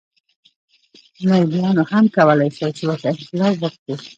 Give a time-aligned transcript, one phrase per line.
[1.27, 3.95] لېلیانو هم کولای شول چې ورته انقلاب وکړي.